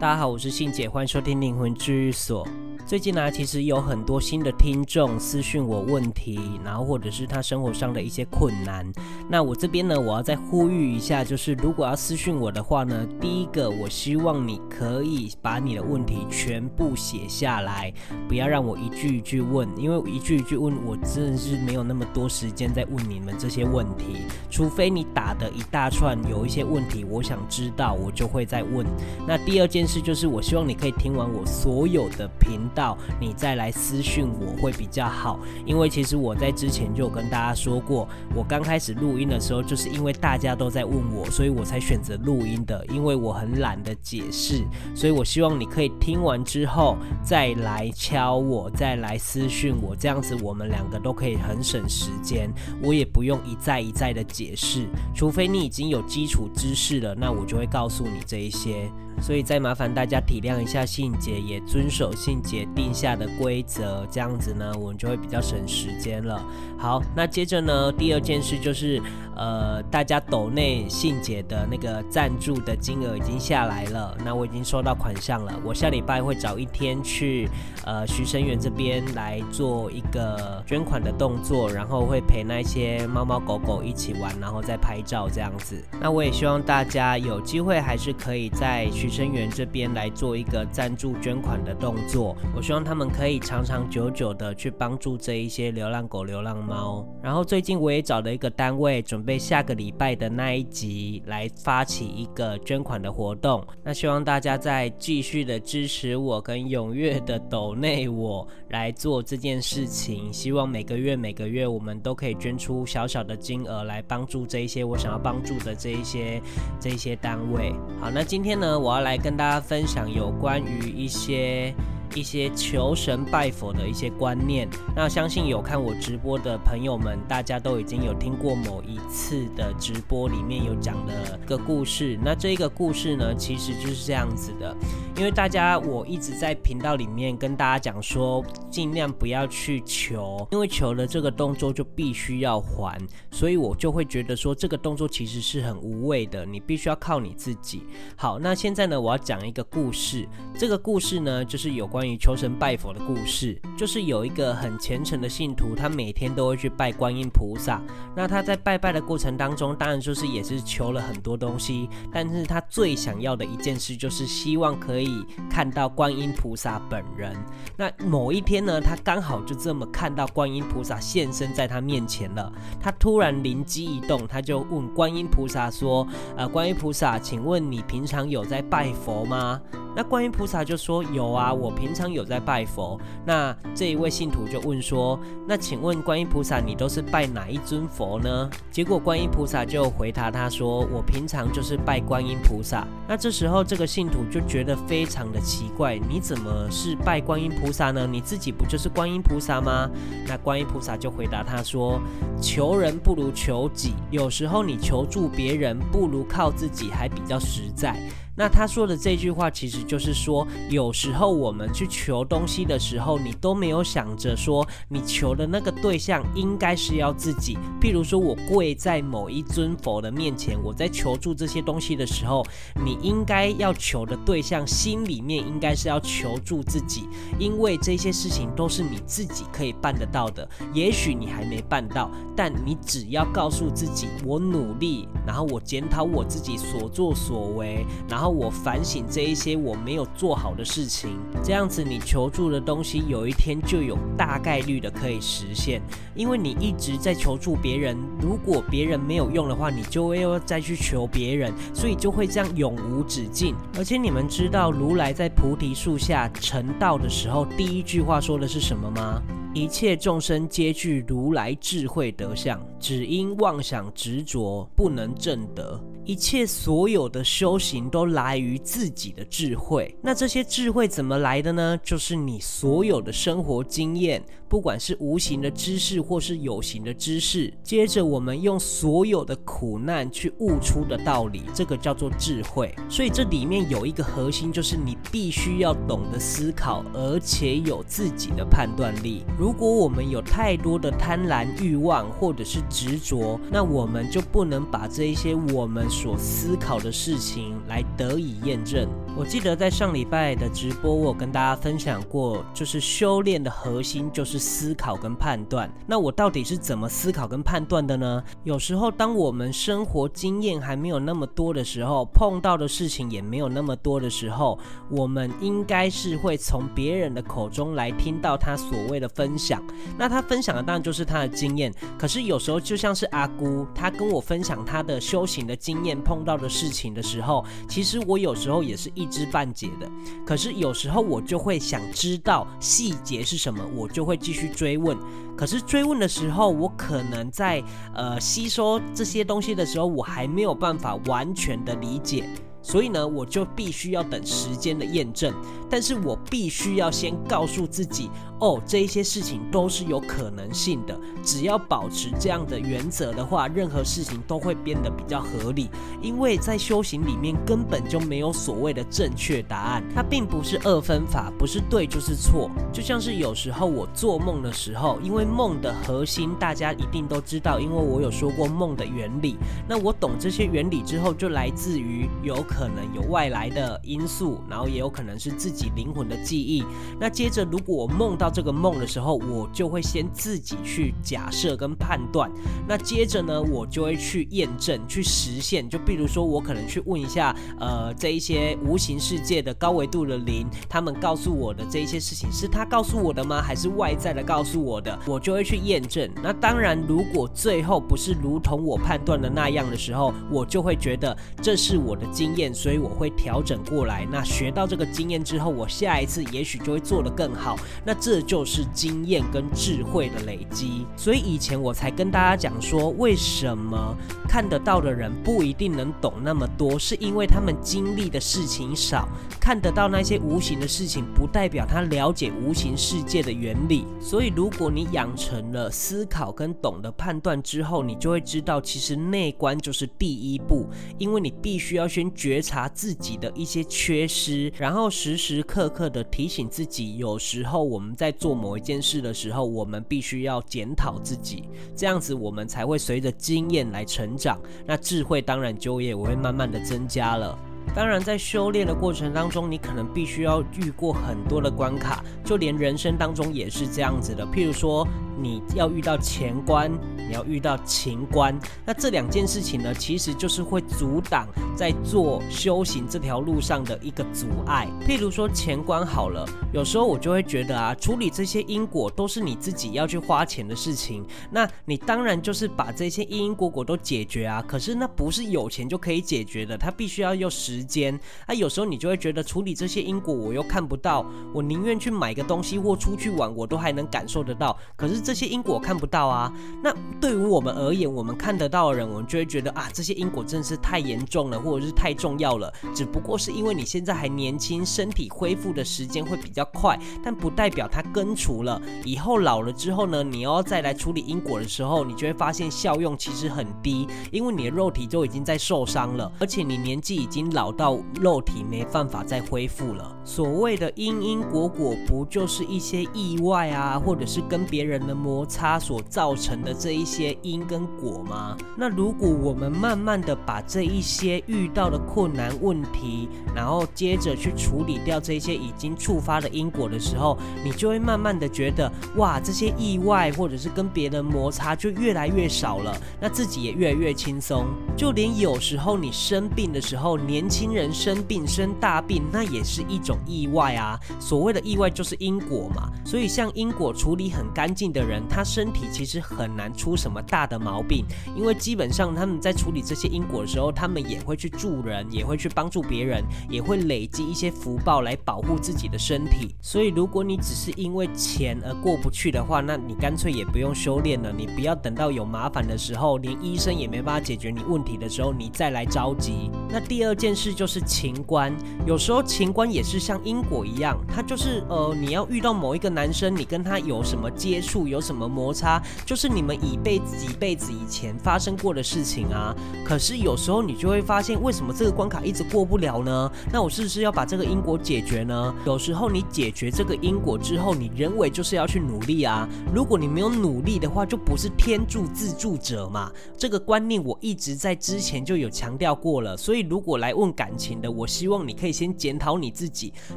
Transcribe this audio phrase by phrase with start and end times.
[0.00, 2.48] 大家好，我是信姐，欢迎收听灵魂治愈所。
[2.86, 8.84] 最近呢、其实有很多新的听众私讯我问题，然后或者是他生活上的一些困难。
[9.28, 17.92] 那我这边呢，我要再呼吁一下，就是如果要私讯我的话呢，第一个，我希望你可以把你的问题全部写下来，
[18.26, 24.16] 不要让我一句一句问，因为一句一句问，我真的是没有那么多时间在问你们这些问题。
[24.50, 28.84] 除非你打的一大串有一些问题，我想知道，我就会再问。
[29.28, 32.79] 那第二件事就是，我希望你可以听完我所有的频道。
[32.80, 52.50] 到你再来私讯我会比较好，因为其实我在之前就有跟大家说过，我刚开始录音的时候，就是因为大家都在问我，所以我才选择录音的，因为我很懒得解释，所以我希望你可以听完之后再来敲我，再来私讯我，这样子我们两个都可以很省时间，
[52.82, 58.90] 我也不用一再一再的解释，除非你已经有基础知识了，那我就会告诉你这一些。
[59.20, 66.42] 所以再麻烦大家体谅一下信姐，也遵守信姐定下的规则，这样子呢，我们就会比较省时间了。
[66.78, 69.00] 好，那接着呢，第二件事就是，
[69.36, 75.52] 呃，大家抖内信姐的那个赞助的金额已经下来了，那我已经收到款项了。
[75.62, 77.46] 我下礼拜会找一天去，
[77.84, 85.76] 呃，徐生源这边来做一个捐款的动作，然后会陪那些猫猫狗狗一起玩，然后再拍照这样子。
[86.00, 89.10] 那我也希望大家有机会还是可以在徐。
[89.10, 97.04] 生源这边来做一个赞助捐款的动作，我希望他们可以长长久久的去帮助这一些流浪狗、流浪猫。
[97.22, 103.66] 然后最近我也找了一个单位，准备下个礼拜的那一集来发起一个捐款的活动。
[103.82, 110.32] 那希望大家再继续的支持我，跟踊跃的抖内我来做这件事情。
[110.32, 116.40] 希望每个月每个月我们都可以捐出小小的金额来帮助这一些我想要帮助的这一些
[116.78, 117.72] 这一些单位。
[118.00, 119.00] 好，那今天呢，我要。
[119.00, 121.74] 来跟大家分享有关于一些。
[122.14, 132.18] 一些求神拜佛的一些观念，那相信有看我直播的朋友们，大家都已经有听过某一次的直播里面有讲的个故事。
[132.22, 134.74] 那这个故事呢，其实就是这样子的，
[135.20, 142.98] 因为大家我一直在频道里面跟大家讲说，尽量不要去求，因为求了这个动作就必须要还，
[143.30, 147.82] 所以我就会觉得说这个动作其实是很无谓的，你必须要靠你自己。
[148.16, 150.26] 好，那现在呢，我要讲一个故事，
[150.58, 152.00] 这个故事呢，就是有关。
[152.08, 157.78] 于求神拜佛的故事，就是有一个很虔诚的信徒，他每天都会去拜观音菩萨。
[158.16, 165.09] 那他在拜拜的过程当中，当然就是也是求了很多东西，但是他最想要的一件事，就是希望可以
[165.50, 167.36] 看到观音菩萨本人。
[167.76, 172.52] 那某一天呢，他刚好就这么看到观音菩萨现身在他面前了。
[172.80, 176.06] 他突然灵机一动，他就问观音菩萨说
[176.36, 179.60] ：“呃，观音菩萨，请问你平常有在拜佛吗？”
[179.96, 185.18] 那观音菩萨就说：“有啊，我平常有在拜佛。”那这一位信徒就问说
[185.48, 198.06] ：“那请问观音菩萨，你都是拜哪一尊佛呢？”结果观音菩萨就回答他说：“我平常就是拜观音菩萨。”那这时候这个信徒就觉得非非常的奇怪：“你怎么是拜观音菩萨呢？
[198.06, 199.88] 你自己不就是观音菩萨吗？”
[200.28, 201.98] 那观音菩萨就回答他说
[202.38, 207.96] ：“求人不如求己，有时候你求助别人不如靠自己还比较实在。”
[208.40, 217.58] 那他说的这句话，其实就是说，有时候我们去求东西的时候，你都没有想着说，你求的那个对象应该是要自己。
[217.82, 222.42] 譬如说，我跪在某一尊佛的面前，我在求助这些东西的时候，
[222.82, 227.06] 你应该要求的对象，心里面应该是要求助自己，
[227.38, 230.48] 因为这些事情都是你自己可以办得到的。
[230.72, 238.29] 也许你还没办到，但你只要告诉自己，我努力，然后我检讨我自己所作所为，然后。
[238.30, 245.82] 我反省这一些我没有做好的事情，这样子你求助的东西有一天就有大概率的可以实现，
[246.14, 253.54] 因为你一直在求助别人，如果别人没有用的话，你就会又再去求别人，所以就会这样永无止境。
[253.76, 259.20] 而且你们知道如来在菩提树下成道的时候，第一句话说的是什么吗？
[259.52, 265.82] 一切众生皆具如来智慧德相，只因妄想执着，不能证得。
[266.10, 269.94] 一切所有的修行都来于自己的智慧。
[270.02, 271.78] 那这些智慧怎么来的呢？
[271.84, 274.20] 就是你所有的生活经验，
[274.50, 277.50] 不管是无形的知识或是有形的知识。
[277.62, 282.74] 接着我们用所有的苦难去悟出的道理，这个叫做智慧。
[282.88, 289.22] 所以这里面有一个核心，就是你必须要懂得思考，而且有自己的判断力。
[289.38, 295.88] 如果我们有太多的贪婪欲望或者是执着，那我们就不能把这一些我们。
[295.88, 298.88] 所思考的事情来得以验证。
[299.20, 305.70] 我记得在上礼拜的直播，我有跟大家分享过，就是修炼的核心就是思考跟判断。
[305.86, 308.24] 那我到底是怎么思考跟判断的呢？
[308.44, 314.58] 有时候，当我们生活经验还没有那么多的时候，碰到的事情也没有那么多的时候，
[314.88, 319.62] 我们应该是会从别人的口中来听到他所谓的分享。
[319.98, 329.09] 那他分享的当然就是他的经验，可是有时候就像是阿姑，他跟我分享他的修行的经验，碰到的事情的时候，其实我有时候也是一。
[329.10, 329.90] 知半解的，
[330.24, 334.96] 可是有时候我就会想知道细节是什么，我就会继续追问。
[335.36, 337.62] 可是追问的时候，我可能在
[337.94, 342.28] 呃吸收这些东西的时候，我还没有办法完全的理解。
[342.62, 345.34] 所以呢，我就必须要等时间的验证，
[345.70, 350.98] 但是我必须要先告诉自己，哦，这一些事情都是有可能性的。
[351.22, 355.70] 只要保持这样的原则的话，任何事情都会变得比较合理。
[356.02, 362.50] 因为在修行里面根本就没有所谓的正确答案，它并不是二分法，不是对就是错。
[362.70, 369.38] 就像是有时候我做梦的时候，因为梦的核心大家一定都知道，因为我有说过梦的原理。
[369.66, 372.44] 那我懂这些原理之后，就来自于有。
[372.50, 376.64] 可能有外来的因素，然后也有可能是自己己灵魂的记忆。
[376.98, 382.30] 那接着，如果我梦到这个梦的时候，我就会先自己去假设跟判断。
[382.68, 385.68] 那接着呢，我就会去验证、去实现。
[385.68, 393.42] 就比如说，我可能去问一下，呃，这一些无形世界的高维度的灵，他们告诉我的这一些事情，是他告诉我的吗？
[393.42, 394.98] 还是外在的告诉我的？
[395.06, 396.10] 我就会去验证。
[396.22, 402.50] 那当然，如果最后不是如同我判断的那样的时候，我就会觉得这是我的经验。
[402.52, 404.06] 所以我会调整过来。
[404.10, 407.56] 那学到这个经验之后，我下一次也许就会做得更好。
[407.84, 410.86] 那这就是经验跟智慧的累积。
[410.96, 413.96] 所以以前我才跟大家讲说，为什么
[414.28, 419.08] 看得到的人不一定能懂那么多，是因为他们经历的事情少。
[419.40, 423.86] 看得到那些无形的事情，不代表他了解无形世界的原理。
[424.00, 430.68] 所以如果你养成了思考跟懂得判断之后，你就会知道，其实内观就是第一步，
[430.98, 432.08] 因为你必须要先。
[432.20, 436.98] 觉察自己的一些缺失，然后时时刻刻的提醒自己。
[436.98, 441.44] 有时候我们在做某一件事的时候，我们必须要检讨自己，
[441.74, 444.38] 这样子我们才会随着经验来成长。
[444.66, 447.38] 那智慧当然就业也会慢慢的增加了。
[447.74, 454.26] 当然，在修炼的过程当中，你可能必须要遇过很多的关卡，就连人生当中也是这样子的。
[454.26, 454.88] 譬如说，
[455.20, 456.70] 你要遇到钱关。
[457.10, 461.26] 你要遇到情关，那这两件事情呢，其实就是会阻挡
[461.56, 464.68] 在做修行这条路上的一个阻碍。
[464.86, 474.40] 譬如说钱关好了，有时候我就会觉得啊，处理这些因果都是你自己要去花钱的事情，那你当然就是把这些因因果果都解决啊。
[474.46, 477.98] 可是那不是有钱就可以解决的，它必须要用时间。
[478.28, 484.56] 那有时候你就会觉得处理这些因果我又看不到，我宁愿去买个东西或出去玩，我都还能感受得到。
[484.76, 486.72] 可是这这些因果看不到啊，那。
[487.00, 492.52] 对于我们而言，我们看得到的人，我们就会觉得啊，这些因果真的是太严重了，或者是太重要了。
[492.74, 498.60] 只不过是因为你现在还年轻，身体恢复的时间会比较快，但不代表它根除了。
[498.84, 509.96] 以后老了之后呢，你要再来处理因果的时候，你就会发现效用其实很低，因为你的肉体就已经在受伤了，而且你年纪已经老到肉体没办法再恢复了。
[510.12, 517.16] 所谓的因因果果，不就是一些意外啊，或者是跟别人的摩擦所造成的这一些。
[517.22, 518.36] 因跟果吗？
[518.58, 534.46] 那如果我们慢慢的把这一些遇到的困难问题，然后接着去处理掉这些已经触发的因果的时候，你就会慢慢的觉得，哇，这些意外或者是跟别人摩擦就越来越少了，那自己也越来越轻松。
[534.76, 540.78] 就连有时候你生病的时候，年轻人生病生大病，那也是一种意外啊。
[540.98, 542.70] 所谓的意外就是因果嘛。
[542.84, 547.84] 所以像因果处理很干净的人，他身体其实很难出什么大的毛病，
[548.16, 556.34] 因为基本上他们在处理这些因果的时候，他们也会去助人，也会去帮助别人，也会累积一些福报来保护自己的身体。
[556.40, 561.12] 所以，如果你只是因为钱而过不去的话，那你干脆也不用修炼了。
[561.12, 566.30] 你不要等到有麻烦的时候，连医生也没办法解决你问题的时候，你再来着急。
[566.48, 568.32] 那第二件事就是情关，
[568.66, 579.34] 有时候情关也是像因果一样，它就是呃，你要遇到某一个男生，你跟他有什么接触，有什么摩擦，就是你们一辈子一辈子以前发生过的事情啊。
[579.64, 583.10] 可是有时候你就会发现，为什么这个关卡一直过不了呢？
[583.32, 585.34] 那我是不是要把这个因果解决呢？
[585.46, 589.26] 有时候你解决这个因果之后，你人为就是要去努力啊。
[589.54, 592.92] 如果你没有努力的话，就不是天助自助者嘛。
[593.16, 596.16] 这个观念我一直在之前就有强调过了。
[596.16, 599.69] 所以如果来问感情的，我希望你可以先检讨你自己，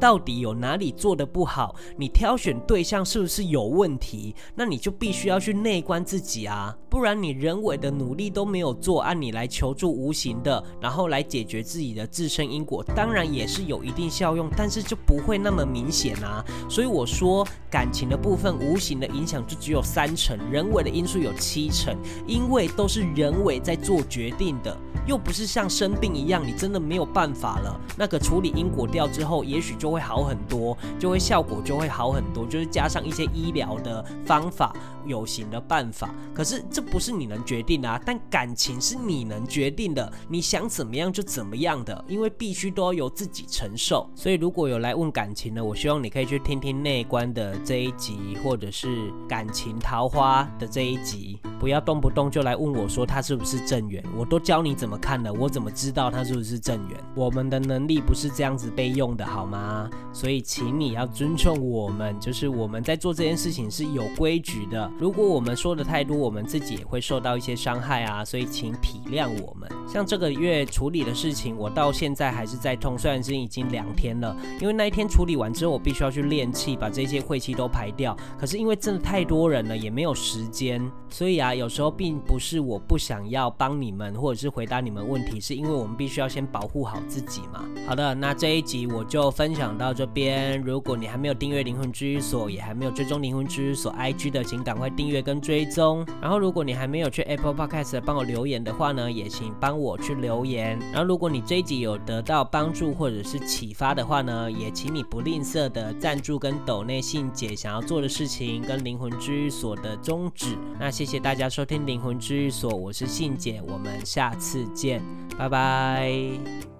[0.00, 1.74] 到底有哪里做得不好？
[1.96, 4.34] 你挑选对象是不是有问题？
[4.54, 16.44] 那你就必须要去内观自己啊，不然你人为的努力都没有做，按你来求助无形的，然后来解决自己的自身因果，当然也是有一定效用，但是就不会那么明显啊。
[16.68, 24.76] 所以我说，感情的部分无形的影响就只有三成，人为的因素有七成，因为都是人为在做决定的。
[25.06, 27.78] 又不是像生病一样，你真的没有办法了。
[27.94, 34.74] 那个处理因果掉之后，也也许就会好很多，就会效果就会好很多，就是加上一些医疗的方法、
[35.06, 36.10] 有形的办法。
[36.34, 44.10] 可是这不是你能决定的啊，但感情是你能决定的，你想怎么样就怎么样的，因为必须都要由自己承受。
[44.16, 54.98] 所以如果有来问感情的，我希望你可以去听听内观的这一集，或者是感情桃花的这一集，不要动不动就来问我说他是不是正缘，我都教你怎么。
[55.04, 56.98] 看了我怎么知道他是不是正缘？
[57.14, 59.90] 我们的能力不是这样子被用的，好好吗？
[60.10, 64.90] 所以请你要尊重我们，就是我们在做这件事情是有规矩的。
[64.98, 68.24] 如果我们说的太多，我们自己也会受到一些伤害啊。
[68.24, 69.70] 所以请体谅我们。
[69.86, 74.34] 像这个月处理的事情，我到现在还是在痛，虽然是已经两天了。
[74.62, 78.16] 因为那一天处理完之后，我必须要去练气，把这些晦气都排掉。
[78.38, 84.80] 可是因为真的太多人了，也没有时间，所以啊，有时候并不是我不想要帮你们，或者是回答。
[84.80, 87.62] 你们问题是因为我们必须要先保护好自己嘛？
[87.86, 90.60] 好的，那这一集我就分享到这边。
[90.62, 96.06] 如果你还没有订阅灵魂治愈所，也还没有追踪灵魂治愈所 IG 的，请赶快订阅跟追踪。
[96.22, 100.78] 然后，如果你还没有去 Apple Podcast 帮我留言的话呢，也请帮我去留言。
[100.92, 110.56] 然后，如果你这一集有得到帮助或者是启发的话呢，也请你不吝啬的赞助跟抖内信姐想要做的事情跟灵魂治愈所的宗旨。
[110.78, 115.02] 那谢谢大家收听灵魂治愈所，我是信姐，我们下次见，
[115.36, 116.73] 拜拜。